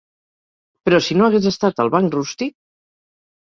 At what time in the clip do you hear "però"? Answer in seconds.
0.89-1.01